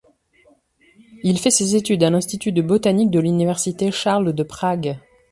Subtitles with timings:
[1.23, 4.97] Il fait ses études à l'institut de botanique de l’université Charles de Prague.